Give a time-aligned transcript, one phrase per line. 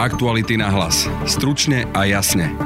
[0.00, 1.04] Aktuality na hlas.
[1.28, 2.56] Stručne a jasne.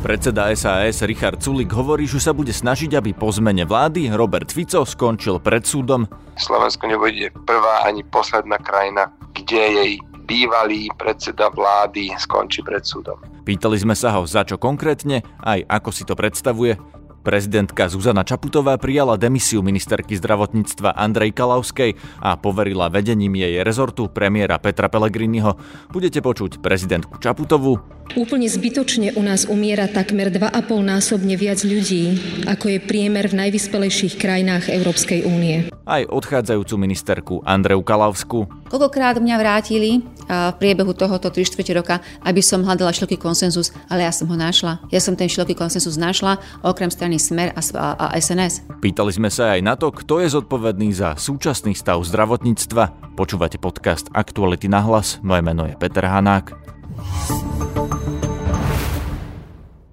[0.00, 4.88] Predseda SAS Richard Sulik hovorí, že sa bude snažiť, aby po zmene vlády Robert Fico
[4.88, 6.08] skončil pred súdom.
[6.40, 9.92] Slovensko nebude prvá ani posledná krajina, kde jej
[10.24, 13.20] bývalý predseda vlády skončí pred súdom.
[13.44, 16.80] Pýtali sme sa ho, za čo konkrétne, aj ako si to predstavuje.
[17.28, 24.56] Prezidentka Zuzana Čaputová prijala demisiu ministerky zdravotníctva Andrej Kalavskej a poverila vedením jej rezortu premiéra
[24.56, 25.60] Petra Pellegriniho.
[25.92, 27.84] Budete počuť prezidentku Čaputovú.
[28.16, 32.16] Úplne zbytočne u nás umiera takmer 2,5 násobne viac ľudí,
[32.48, 35.68] ako je priemer v najvyspelejších krajinách Európskej únie.
[35.84, 38.48] Aj odchádzajúcu ministerku Andreu Kalavsku.
[38.72, 44.08] Koľkokrát mňa vrátili v priebehu tohoto 3 čtvrte roka, aby som hľadala široký konsenzus, ale
[44.08, 44.80] ja som ho našla.
[44.88, 48.80] Ja som ten široký konsenzus našla, okrem strany Smer a, a, SNS.
[48.80, 53.14] Pýtali sme sa aj na to, kto je zodpovedný za súčasný stav zdravotníctva.
[53.18, 55.18] Počúvate podcast Aktuality na hlas.
[55.20, 56.54] Moje meno je Peter Hanák.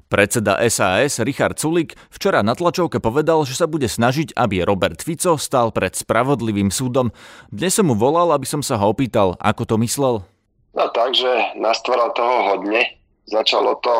[0.05, 5.35] Predseda SAS Richard Sulik včera na tlačovke povedal, že sa bude snažiť, aby Robert Fico
[5.35, 7.11] stal pred spravodlivým súdom.
[7.49, 10.23] Dnes som mu volal, aby som sa ho opýtal, ako to myslel.
[10.71, 12.85] No takže nastvoril toho hodne.
[13.25, 13.95] Začalo to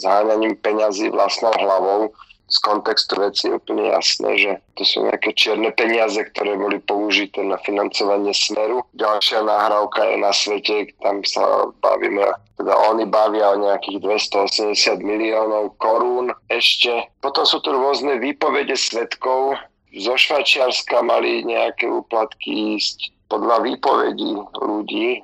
[0.00, 2.10] zháňaním peňazí vlastnou hlavou
[2.46, 7.42] z kontextu veci je úplne jasné, že to sú nejaké čierne peniaze, ktoré boli použité
[7.42, 8.86] na financovanie Smeru.
[8.94, 11.42] Ďalšia nahrávka je na svete, tam sa
[11.82, 12.22] bavíme,
[12.54, 17.10] teda oni bavia o nejakých 280 miliónov korún ešte.
[17.18, 19.58] Potom sú tu rôzne výpovede svetkov.
[19.96, 25.18] Zo Švajčiarska mali nejaké úplatky ísť podľa výpovedí ľudí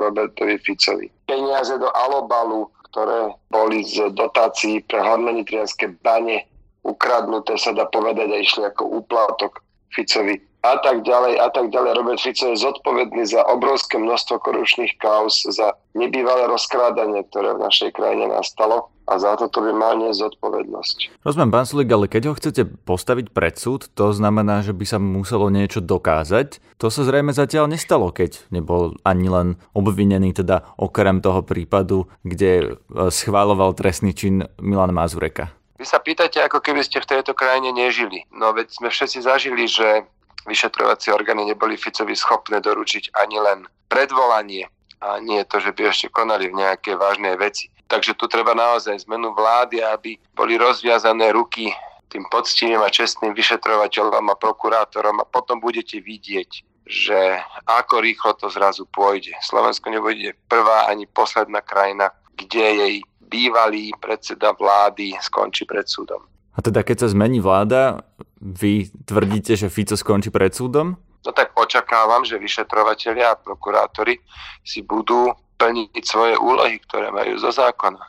[0.00, 1.12] Robertovi Ficovi.
[1.28, 6.46] Peniaze do Alobalu, ktoré boli z dotácií pre hormonitrianské bane
[6.84, 11.92] ukradnuté, sa dá povedať, a išli ako úplatok Ficovi a tak ďalej a tak ďalej.
[11.92, 17.92] Robert Fico je zodpovedný za obrovské množstvo korupčných kauz, za nebývalé rozkrádanie, ktoré v našej
[17.92, 21.20] krajine nastalo a za toto by mal nie zodpovednosť.
[21.20, 24.96] Rozumiem, pán Sulik, ale keď ho chcete postaviť pred súd, to znamená, že by sa
[24.96, 26.80] muselo niečo dokázať.
[26.80, 32.80] To sa zrejme zatiaľ nestalo, keď nebol ani len obvinený, teda okrem toho prípadu, kde
[33.12, 35.52] schváloval trestný čin Milan Mazureka.
[35.74, 38.22] Vy sa pýtate, ako keby ste v tejto krajine nežili.
[38.30, 40.06] No veď sme všetci zažili, že
[40.46, 43.58] vyšetrovacie orgány neboli Ficovi schopné doručiť ani len
[43.88, 44.68] predvolanie
[45.02, 47.68] a nie to, že by ešte konali v nejaké vážnej veci.
[47.90, 51.68] Takže tu treba naozaj zmenu vlády, aby boli rozviazané ruky
[52.08, 56.50] tým poctivým a čestným vyšetrovateľom a prokurátorom a potom budete vidieť,
[56.86, 59.34] že ako rýchlo to zrazu pôjde.
[59.42, 62.94] Slovensko nebude prvá ani posledná krajina, kde jej
[63.34, 66.22] bývalý predseda vlády skončí pred súdom.
[66.54, 68.06] A teda keď sa zmení vláda,
[68.38, 70.94] vy tvrdíte, že Fico skončí pred súdom?
[71.26, 74.22] No tak očakávam, že vyšetrovateľia a prokurátori
[74.62, 78.06] si budú plniť svoje úlohy, ktoré majú zo zákona.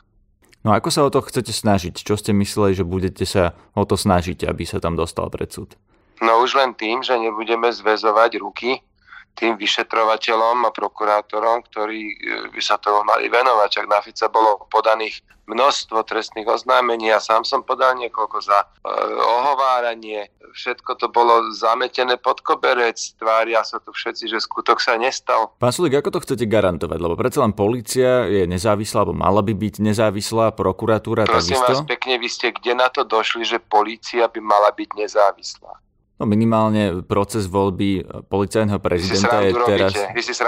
[0.62, 2.06] No ako sa o to chcete snažiť?
[2.06, 5.74] Čo ste mysleli, že budete sa o to snažiť, aby sa tam dostal pred súd?
[6.22, 8.78] No už len tým, že nebudeme zväzovať ruky
[9.36, 12.14] tým vyšetrovateľom a prokurátorom, ktorí e,
[12.50, 13.84] by sa toho mali venovať.
[13.84, 18.66] Ak na Fica bolo podaných množstvo trestných oznámení, ja sám som podal niekoľko za e,
[19.20, 25.52] ohováranie, všetko to bolo zametené pod koberec, tvária sa tu všetci, že skutok sa nestal.
[25.60, 26.98] Pán Sulik, ako to chcete garantovať?
[26.98, 31.84] Lebo predsa len policia je nezávislá, alebo mala by byť nezávislá, prokuratúra Prosím takisto?
[31.84, 35.85] vás pekne, vy ste kde na to došli, že polícia by mala byť nezávislá?
[36.16, 38.00] No minimálne proces voľby
[38.32, 39.92] policajného prezidenta je teraz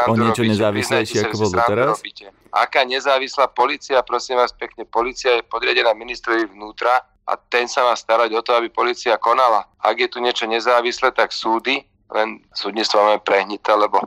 [0.09, 2.01] o niečo nezávislejší, ako bol doteraz.
[2.01, 2.33] Robíte.
[2.49, 7.93] Aká nezávislá policia, prosím vás pekne, policia je podriadená ministrovi vnútra a ten sa má
[7.93, 9.69] starať o to, aby policia konala.
[9.84, 11.84] Ak je tu niečo nezávislé, tak súdy,
[12.17, 14.01] len súdnictvo máme prehnité, lebo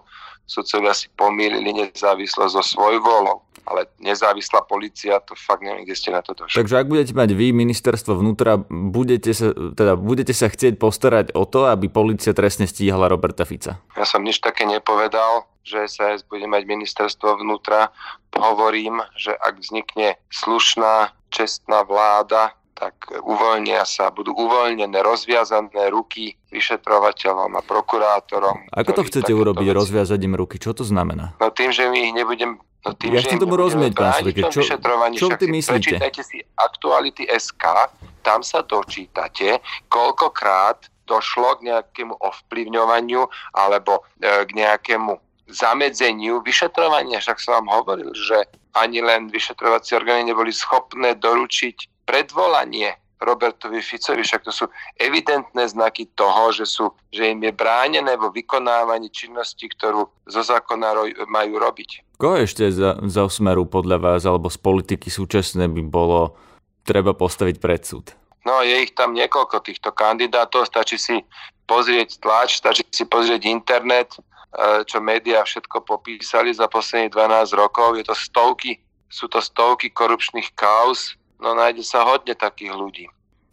[0.50, 6.22] sudcovia si pomýlili nezávislosť so svojvolou ale nezávislá policia, to fakt neviem, kde ste na
[6.26, 6.58] to došli.
[6.58, 11.46] Takže ak budete mať vy ministerstvo vnútra, budete sa, teda budete sa chcieť postarať o
[11.46, 13.80] to, aby policia trestne stíhala Roberta Fica?
[13.94, 17.94] Ja som nič také nepovedal, že SAS bude mať ministerstvo vnútra.
[18.34, 27.54] Hovorím, že ak vznikne slušná, čestná vláda, tak uvoľnia sa, budú uvoľnené, rozviazané ruky vyšetrovateľom
[27.54, 28.74] a prokurátorom.
[28.74, 29.78] Ako to chcete urobiť, veci.
[29.78, 30.58] rozviazať im ruky?
[30.58, 31.38] Čo to znamená?
[31.38, 34.50] No tým, že my ich nebudem No tým, ja chcem tomu rozumieť, pán Slike.
[34.50, 34.66] Čo,
[35.14, 36.02] čo ty myslíte?
[36.02, 37.94] Prečítajte si Aktuality SK,
[38.26, 43.22] tam sa dočítate, koľkokrát došlo k nejakému ovplyvňovaniu
[43.54, 45.14] alebo e, k nejakému
[45.52, 47.22] zamedzeniu vyšetrovania.
[47.22, 54.26] Však som vám hovoril, že ani len vyšetrovacie orgány neboli schopné doručiť predvolanie Robertovi Ficovi,
[54.26, 54.66] však to sú
[54.98, 60.98] evidentné znaky toho, že, sú, že im je bránené vo vykonávaní činnosti, ktorú zo zákona
[61.30, 62.11] majú robiť.
[62.22, 66.38] Koho ešte za, za smeru podľa vás alebo z politiky súčasné by bolo
[66.86, 68.14] treba postaviť pred súd?
[68.46, 71.18] No je ich tam niekoľko týchto kandidátov, stačí si
[71.66, 77.98] pozrieť tlač, stačí si pozrieť internet, e, čo médiá všetko popísali za posledných 12 rokov.
[77.98, 78.78] Je to stovky,
[79.10, 83.06] sú to stovky korupčných kauz, no nájde sa hodne takých ľudí.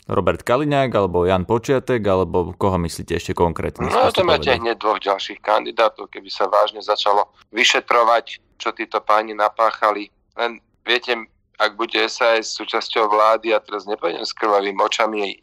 [0.09, 3.93] Robert Kaliňák, alebo Jan Počiatek, alebo koho myslíte ešte konkrétne?
[3.93, 9.32] No to máte hneď dvoch ďalších kandidátov, keby sa vážne začalo vyšetrovať, čo títo páni
[9.32, 10.10] napáchali.
[10.34, 11.14] Len viete,
[11.58, 15.38] ak bude SAS súčasťou vlády, ja teraz nepovedem s krvavým očami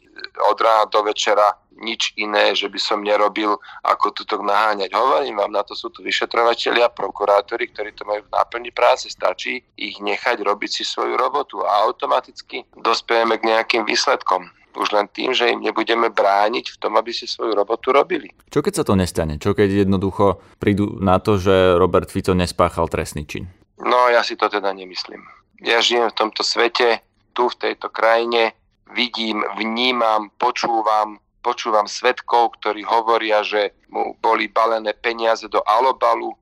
[0.48, 4.96] od rána do večera nič iné, že by som nerobil, ako tuto naháňať.
[4.96, 9.12] Hovorím vám, na to sú tu vyšetrovateľia, prokurátori, ktorí to majú v náplni práce.
[9.12, 14.48] Stačí ich nechať robiť si svoju robotu a automaticky dospejeme k nejakým výsledkom.
[14.76, 18.28] Už len tým, že im nebudeme brániť v tom, aby si svoju robotu robili.
[18.52, 19.40] Čo keď sa to nestane?
[19.40, 23.48] Čo keď jednoducho prídu na to, že Robert Fico nespáchal trestný čin?
[23.80, 25.24] No, ja si to teda nemyslím
[25.62, 27.00] ja žijem v tomto svete,
[27.32, 28.56] tu v tejto krajine,
[28.92, 36.36] vidím, vnímam, počúvam, počúvam svetkov, ktorí hovoria, že mu boli balené peniaze do alobalu e,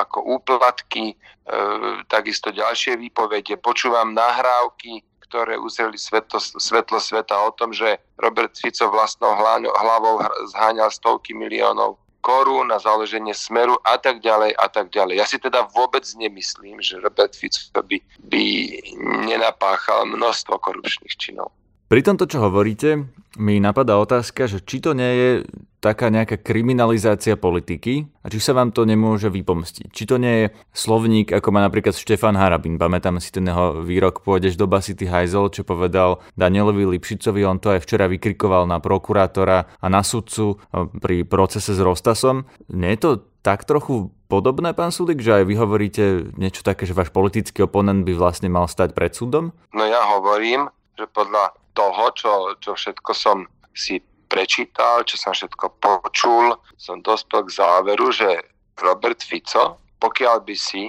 [0.00, 1.16] ako úplatky, e,
[2.08, 3.60] takisto ďalšie výpovede.
[3.60, 10.18] Počúvam nahrávky, ktoré uzreli svetlo, svetlo sveta o tom, že Robert Fico vlastnou hlavou
[10.50, 15.22] zháňal stovky miliónov korún na založenie smeru a tak ďalej a tak ďalej.
[15.22, 17.96] Ja si teda vôbec nemyslím, že Robert Fico by,
[18.28, 18.44] by
[19.24, 21.54] nenapáchal množstvo korupčných činov.
[21.90, 25.30] Pri tomto, čo hovoríte, mi napadá otázka, že či to nie je
[25.82, 29.90] taká nejaká kriminalizácia politiky a či sa vám to nemôže vypomstiť.
[29.90, 32.78] Či to nie je slovník, ako má napríklad Štefan Harabin.
[32.78, 37.42] Pamätám si ten jeho výrok Pôjdeš do basy, ty hajzel, čo povedal Danielovi Lipšicovi.
[37.42, 42.46] On to aj včera vykrikoval na prokurátora a na sudcu e, pri procese s Rostasom.
[42.70, 43.10] Nie je to
[43.42, 46.04] tak trochu podobné, pán Sulik, že aj vy hovoríte
[46.38, 49.50] niečo také, že váš politický oponent by vlastne mal stať pred súdom?
[49.74, 55.82] No ja hovorím, že podľa toho, čo, čo všetko som si prečítal, čo som všetko
[55.82, 58.46] počul, som dospel k záveru, že
[58.78, 60.86] Robert Fico, pokiaľ by si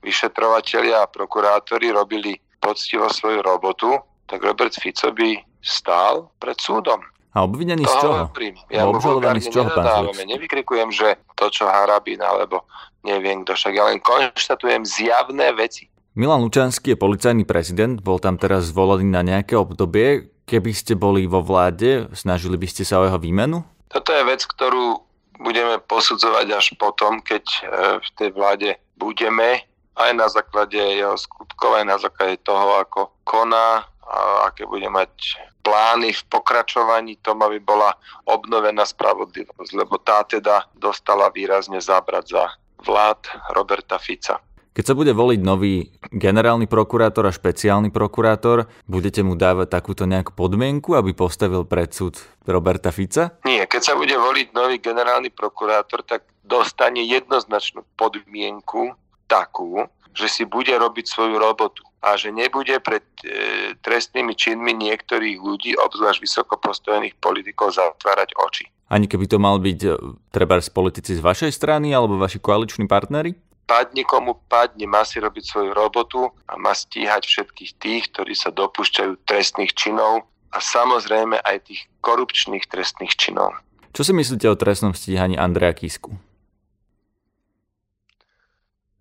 [0.00, 3.98] vyšetrovateľia a prokurátori robili poctivo svoju robotu,
[4.30, 7.02] tak Robert Fico by stál pred súdom.
[7.36, 8.30] A obvinený z čoho?
[8.72, 12.64] Ja mu z čoho, pán Nevykrikujem, že to, čo Harabin, alebo
[13.04, 15.86] neviem kto, však ja len konštatujem zjavné veci.
[16.18, 20.34] Milan Lučanský je policajný prezident, bol tam teraz zvolený na nejaké obdobie.
[20.50, 23.62] Keby ste boli vo vláde, snažili by ste sa o jeho výmenu?
[23.86, 24.98] Toto je vec, ktorú
[25.38, 27.60] budeme posudzovať až potom, keď e,
[28.02, 29.62] v tej vláde budeme,
[29.94, 35.38] aj na základe jeho skutkov, aj na základe toho, ako koná a aké bude mať
[35.62, 37.94] plány v pokračovaní tom, aby bola
[38.26, 42.44] obnovená spravodlivosť, lebo tá teda dostala výrazne zábrať za
[42.82, 43.22] vlád
[43.54, 44.42] Roberta Fica.
[44.78, 50.38] Keď sa bude voliť nový generálny prokurátor a špeciálny prokurátor, budete mu dávať takúto nejakú
[50.38, 53.42] podmienku, aby postavil pred súd Roberta Fica?
[53.42, 58.94] Nie, keď sa bude voliť nový generálny prokurátor, tak dostane jednoznačnú podmienku
[59.26, 59.82] takú,
[60.14, 65.74] že si bude robiť svoju robotu a že nebude pred e, trestnými činmi niektorých ľudí,
[65.74, 68.70] obzvlášť vysoko postavených politikov, zatvárať oči.
[68.94, 69.90] Ani keby to mal byť e,
[70.30, 73.34] treba politici z vašej strany alebo vaši koaliční partnery?
[73.68, 78.48] Padne komu padne, má si robiť svoju robotu a má stíhať všetkých tých, ktorí sa
[78.48, 83.52] dopúšťajú trestných činov a samozrejme aj tých korupčných trestných činov.
[83.92, 86.16] Čo si myslíte o trestnom stíhaní Andreja Kisku?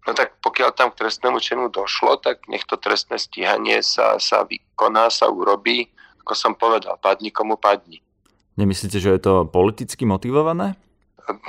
[0.08, 4.48] No tak pokiaľ tam k trestnému činu došlo, tak nech to trestné stíhanie sa, sa
[4.48, 5.92] vykoná, sa urobí.
[6.24, 8.04] Ako som povedal, padni komu padni.
[8.56, 10.80] Nemyslíte, že je to politicky motivované?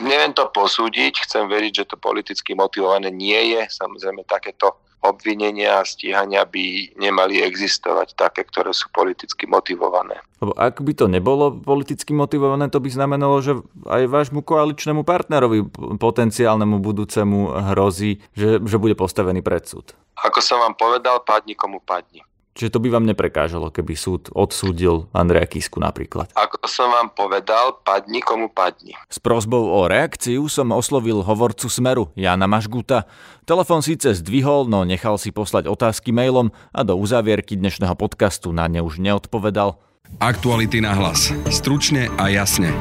[0.02, 3.62] Neviem to posúdiť, chcem veriť, že to politicky motivované nie je.
[3.70, 10.18] Samozrejme, takéto obvinenia a stíhania by nemali existovať také, ktoré sú politicky motivované.
[10.42, 13.54] Lebo ak by to nebolo politicky motivované, to by znamenalo, že
[13.86, 17.38] aj vášmu koaličnému partnerovi potenciálnemu budúcemu
[17.74, 19.94] hrozí, že, že bude postavený pred súd.
[20.18, 22.26] Ako som vám povedal, padni komu padni.
[22.58, 26.34] Čiže to by vám neprekážalo, keby súd odsúdil Andreja Kisku napríklad.
[26.34, 28.98] Ako som vám povedal, padni komu padni.
[29.06, 33.06] S prozbou o reakciu som oslovil hovorcu Smeru, Jana Mašguta.
[33.46, 38.66] Telefón síce zdvihol, no nechal si poslať otázky mailom a do uzavierky dnešného podcastu na
[38.66, 39.78] ne už neodpovedal.
[40.18, 41.30] Aktuality na hlas.
[41.54, 42.74] Stručne a jasne.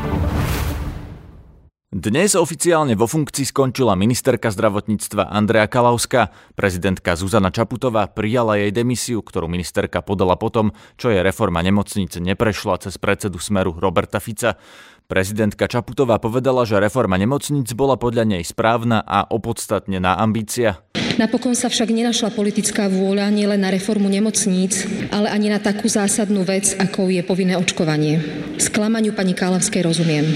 [1.97, 6.29] Dnes oficiálne vo funkcii skončila ministerka zdravotníctva Andrea Kalauská.
[6.53, 12.85] Prezidentka Zuzana Čaputová prijala jej demisiu, ktorú ministerka podala potom, čo je reforma nemocnice neprešla
[12.85, 14.61] cez predsedu Smeru Roberta Fica.
[15.09, 20.77] Prezidentka Čaputová povedala, že reforma nemocnic bola podľa nej správna a opodstatnená ambícia.
[21.17, 26.45] Napokon sa však nenašla politická vôľa nielen na reformu nemocníc, ale ani na takú zásadnú
[26.45, 28.21] vec, ako je povinné očkovanie.
[28.61, 30.29] Sklamaniu pani Kálavskej rozumiem.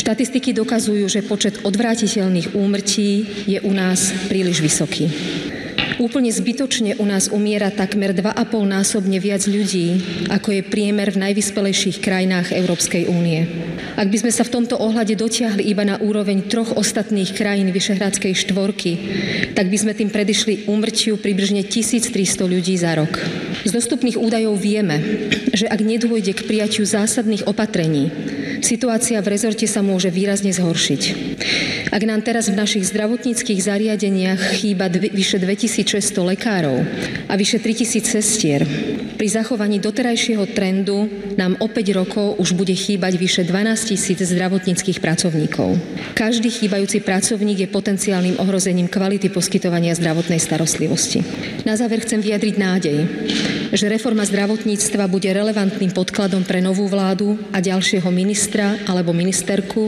[0.00, 5.12] Štatistiky dokazujú, že počet odvrátiteľných úmrtí je u nás príliš vysoký.
[6.00, 8.32] Úplne zbytočne u nás umiera takmer 2,5
[8.64, 10.00] násobne viac ľudí,
[10.32, 13.44] ako je priemer v najvyspelejších krajinách Európskej únie.
[14.00, 18.32] Ak by sme sa v tomto ohľade dotiahli iba na úroveň troch ostatných krajín Vyšehradskej
[18.32, 18.92] štvorky,
[19.52, 22.16] tak by sme tým predišli úmrtiu približne 1300
[22.48, 23.20] ľudí za rok.
[23.68, 28.08] Z dostupných údajov vieme, že ak nedôjde k prijatiu zásadných opatrení,
[28.66, 31.02] situácia v rezorte sa môže výrazne zhoršiť.
[31.90, 36.00] Ak nám teraz v našich zdravotníckých zariadeniach chýba dv- vyše 2600
[36.34, 36.82] lekárov
[37.26, 38.62] a vyše 3000 sestier,
[39.20, 41.04] pri zachovaní doterajšieho trendu
[41.36, 45.76] nám o 5 rokov už bude chýbať vyše 12 tisíc zdravotníckých pracovníkov.
[46.16, 51.20] Každý chýbajúci pracovník je potenciálnym ohrozením kvality poskytovania zdravotnej starostlivosti.
[51.68, 52.98] Na záver chcem vyjadriť nádej,
[53.70, 58.49] že reforma zdravotníctva bude relevantným podkladom pre novú vládu a ďalšieho ministra
[58.90, 59.86] alebo ministerku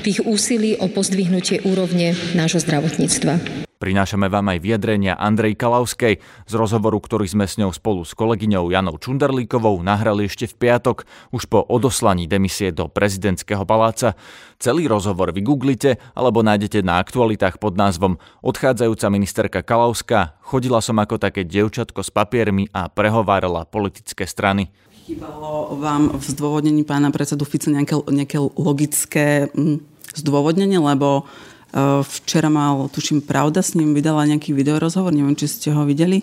[0.00, 3.62] v ich úsilí o pozdvihnutie úrovne nášho zdravotníctva.
[3.82, 8.70] Prinášame vám aj vyjadrenia Andrej Kalavskej z rozhovoru, ktorý sme s ňou spolu s kolegyňou
[8.70, 11.02] Janou Čunderlíkovou nahrali ešte v piatok,
[11.34, 14.14] už po odoslaní demisie do prezidentského paláca.
[14.62, 20.38] Celý rozhovor vygooglite alebo nájdete na aktualitách pod názvom Odchádzajúca ministerka Kalavská.
[20.46, 24.70] Chodila som ako také dievčatko s papiermi a prehovárala politické strany.
[25.02, 29.82] Chýbalo vám v zdôvodnení pána predsedu Fica nejaké, nejaké logické mm,
[30.14, 31.26] zdôvodnenie, lebo
[31.72, 36.20] Eh, včera mal, tuším, Pravda s ním vydala nejaký videorozhovor, neviem, či ste ho videli.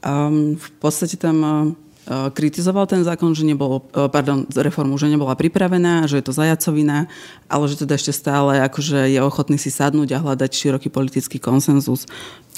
[0.00, 1.68] Um, v podstate tam uh,
[2.06, 7.10] kritizoval ten zákon, že nebol, pardon, reformu, že nebola pripravená, že je to zajacovina,
[7.50, 12.06] ale že teda ešte stále akože je ochotný si sadnúť a hľadať široký politický konsenzus.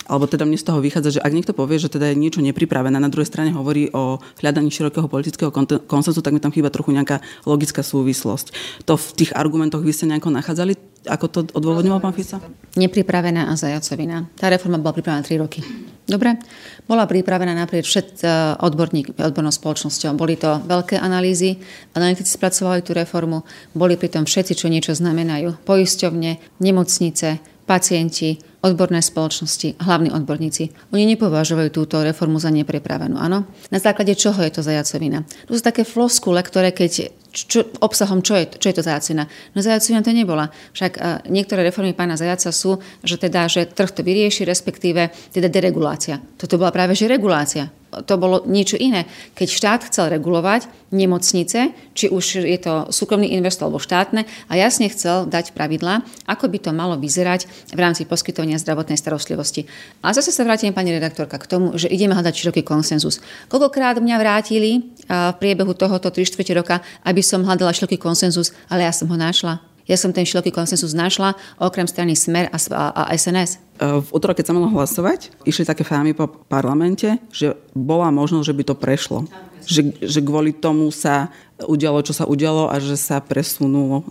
[0.05, 3.00] Alebo teda mne z toho vychádza, že ak niekto povie, že teda je niečo nepripravené,
[3.00, 5.50] na druhej strane hovorí o hľadaní širokého politického
[5.85, 8.52] konsenzu, tak mi tam chýba trochu nejaká logická súvislosť.
[8.85, 10.76] To v tých argumentoch vy ste nejako nachádzali?
[11.09, 12.38] Ako to odôvodňoval pán Fica?
[12.77, 14.29] Nepripravená a zajacovina.
[14.37, 15.65] Tá reforma bola pripravená 3 roky.
[16.09, 16.41] Dobre?
[16.88, 18.29] Bola pripravená naprieč všet e,
[18.65, 20.17] odborník, odbornou spoločnosťou.
[20.17, 21.61] Boli to veľké analýzy,
[21.93, 23.45] analytici spracovali tú reformu,
[23.77, 25.61] boli pritom všetci, čo niečo znamenajú.
[25.69, 30.91] Poisťovne, nemocnice, pacienti, odborné spoločnosti, hlavní odborníci.
[30.91, 33.47] Oni nepovažujú túto reformu za nepripravenú, áno?
[33.71, 35.23] Na základe čoho je to zajacovina?
[35.47, 39.31] To sú také floskule, ktoré keď čo, obsahom, čo je, čo je to zajacovina?
[39.55, 40.50] No zajacovina to nebola.
[40.75, 45.47] Však uh, niektoré reformy pána Zajaca sú, že teda, že trh to vyrieši, respektíve teda
[45.47, 46.19] deregulácia.
[46.35, 49.09] Toto bola práve že regulácia to bolo niečo iné.
[49.33, 54.88] Keď štát chcel regulovať nemocnice, či už je to súkromný investor alebo štátne, a jasne
[54.88, 59.68] chcel dať pravidlá, ako by to malo vyzerať v rámci poskytovania zdravotnej starostlivosti.
[60.00, 63.21] A zase sa vrátim, pani redaktorka, k tomu, že ideme hľadať široký konsenzus.
[63.52, 68.88] Koľkokrát mňa vrátili v priebehu tohoto 3 čtvrte roka, aby som hľadala široký konsenzus, ale
[68.88, 69.68] ja som ho našla.
[69.88, 73.57] Ja som ten široký konsensus našla, okrem strany Smer a, a, a SNS.
[73.80, 78.47] E, v útorok, keď sa malo hlasovať, išli také fámy po parlamente, že bola možnosť,
[78.52, 79.18] že by to prešlo.
[79.64, 81.33] Že, že kvôli tomu sa
[81.64, 84.04] udialo, čo sa udialo a že sa presunulo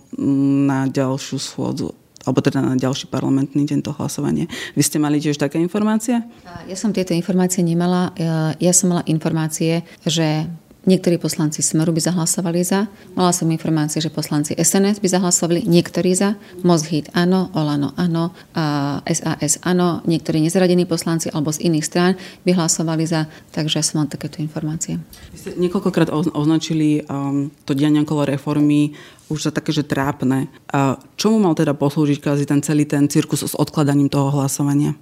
[0.66, 1.94] na ďalšiu schôdzu
[2.28, 4.52] alebo teda na ďalší parlamentný deň to hlasovanie.
[4.76, 6.20] Vy ste mali tiež také informácie?
[6.68, 8.12] Ja som tieto informácie nemala.
[8.20, 10.44] Ja, ja som mala informácie, že
[10.88, 12.88] Niektorí poslanci Smeru by zahlasovali za.
[13.12, 16.40] Mala som informácie, že poslanci SNS by zahlasovali, niektorí za.
[16.64, 22.12] Mozhit áno, Olano áno, a SAS áno, niektorí nezradení poslanci alebo z iných strán
[22.48, 23.28] by hlasovali za.
[23.52, 24.96] Takže som mám takéto informácie.
[25.28, 28.96] Vy ste niekoľkokrát označili um, to dianie okolo reformy
[29.28, 30.48] už za také, že trápne.
[30.72, 34.96] A čomu mal teda poslúžiť kvázi ten celý ten cirkus s odkladaním toho hlasovania?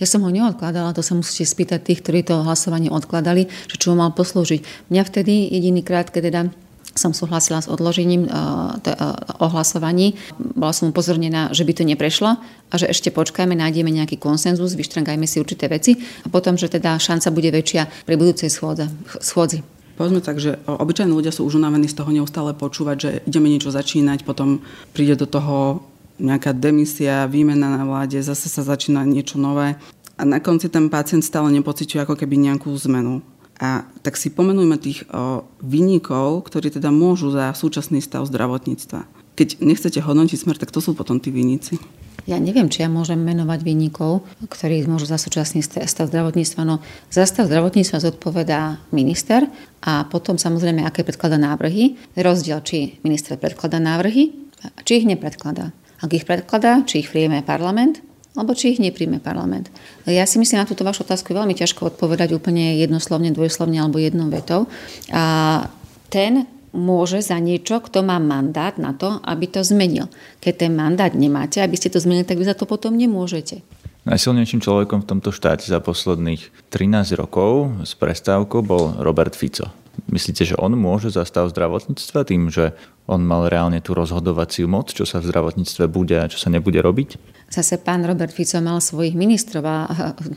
[0.00, 3.92] Ja som ho neodkladala, to sa musíte spýtať tých, ktorí to hlasovanie odkladali, že čo
[3.92, 4.88] mal poslúžiť.
[4.88, 6.42] Mňa vtedy jediný krát, keď teda
[6.90, 10.18] som súhlasila s odložením t- uh, o hlasovaní.
[10.36, 15.22] Bola som upozornená, že by to neprešlo a že ešte počkajme, nájdeme nejaký konsenzus, vyštrangajme
[15.28, 18.90] si určité veci a potom, že teda šanca bude väčšia pri budúcej schôdze,
[19.22, 19.62] schôdzi.
[20.00, 23.68] Povedzme tak, že obyčajní ľudia sú už unavení z toho neustále počúvať, že ideme niečo
[23.68, 24.64] začínať, potom
[24.96, 25.84] príde do toho
[26.20, 29.80] nejaká demisia, výmena na vláde, zase sa začína niečo nové
[30.20, 33.24] a na konci ten pacient stále nepociťuje ako keby nejakú zmenu.
[33.60, 39.04] A tak si pomenujme tých o, vynikov, ktorí teda môžu za súčasný stav zdravotníctva.
[39.36, 41.80] keď nechcete hodnotiť smer, tak to sú potom tí viníci.
[42.28, 46.68] Ja neviem, či ja môžem menovať výnikov, ktorí môžu za súčasný stav zdravotníctva.
[46.68, 49.48] No, za stav zdravotníctva zodpovedá minister
[49.80, 51.96] a potom samozrejme, aké predkladá návrhy.
[52.20, 54.36] Rozdiel, či minister predkladá návrhy,
[54.84, 55.72] či ich nepredkladá.
[56.00, 58.00] Ak ich predkladá, či ich príjme parlament,
[58.38, 59.68] alebo či ich nepríjme parlament.
[60.06, 63.98] Ja si myslím, na túto vašu otázku je veľmi ťažko odpovedať úplne jednoslovne, dvojslovne alebo
[63.98, 64.70] jednou vetou.
[65.10, 65.66] A
[66.08, 70.06] ten môže za niečo, kto má mandát na to, aby to zmenil.
[70.38, 73.66] Keď ten mandát nemáte, aby ste to zmenili, tak vy za to potom nemôžete.
[74.06, 79.68] Najsilnejším človekom v tomto štáte za posledných 13 rokov s prestávkou bol Robert Fico.
[80.10, 82.74] Myslíte, že on môže za stav zdravotníctva tým, že
[83.06, 86.82] on mal reálne tú rozhodovaciu moc, čo sa v zdravotníctve bude a čo sa nebude
[86.82, 87.18] robiť?
[87.50, 89.90] Zase pán Robert Fico mal svojich ministrov a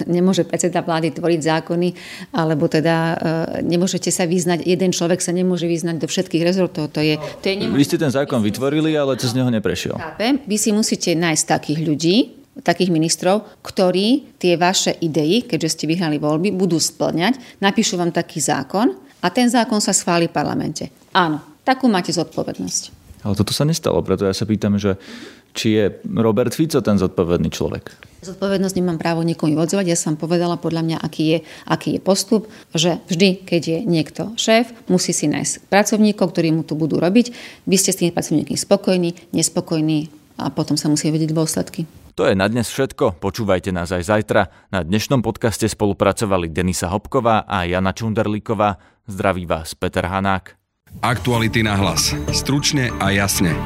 [0.10, 1.90] nemôže predseda vlády tvoriť zákony,
[2.34, 3.16] alebo teda e,
[3.66, 6.90] nemôžete sa vyznať, jeden človek sa nemôže vyznať do všetkých rezortov.
[6.94, 9.94] To je, to je Vy ste ten zákon vytvorili, ale to z neho neprešiel.
[9.98, 10.42] Chápem.
[10.50, 12.18] Vy si musíte nájsť takých ľudí,
[12.66, 18.42] takých ministrov, ktorí tie vaše idei, keďže ste vyhrali voľby, budú splňať, napíšu vám taký
[18.42, 20.92] zákon a ten zákon sa schváli v parlamente.
[21.16, 23.02] Áno, takú máte zodpovednosť.
[23.24, 25.00] Ale toto sa nestalo, preto ja sa pýtam, že
[25.56, 27.94] či je Robert Fico ten zodpovedný človek.
[28.26, 29.86] Zodpovednosť nemám právo niekomu vyvodzovať.
[29.86, 31.40] Ja som povedala podľa mňa, aký je,
[31.70, 36.66] aký je postup, že vždy, keď je niekto šéf, musí si nájsť pracovníkov, ktorí mu
[36.66, 37.32] to budú robiť.
[37.70, 40.10] Vy ste s tými pracovníkmi spokojní, nespokojní
[40.42, 41.86] a potom sa musí vedieť dôsledky.
[42.14, 43.18] To je na dnes všetko.
[43.18, 44.54] Počúvajte nás aj zajtra.
[44.70, 48.78] Na dnešnom podcaste spolupracovali Denisa Hopková a Jana Čunderlíková.
[49.10, 50.54] Zdraví vás Peter Hanák.
[51.02, 52.14] Aktuality na hlas.
[52.30, 53.58] Stručne a jasne.